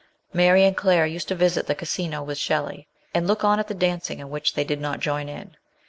[0.33, 3.75] Mary and Claire used to visit the Casino with Shelley, and look on at the
[3.75, 5.53] dancing in which they did not join.